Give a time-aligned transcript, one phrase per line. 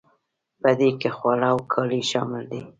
[0.61, 2.61] په دې کې خواړه او کالي شامل دي.